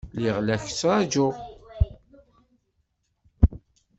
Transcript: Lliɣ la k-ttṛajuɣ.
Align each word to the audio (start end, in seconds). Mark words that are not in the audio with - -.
Lliɣ 0.15 0.37
la 0.41 0.55
k-ttṛajuɣ. 0.63 1.35